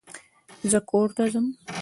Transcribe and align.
زه 0.71 0.79
کور 0.89 1.07
ته 1.15 1.23
ځم 1.31 1.47